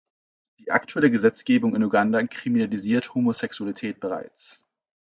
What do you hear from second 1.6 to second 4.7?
in Uganda kriminalisiert Homosexualität bereits.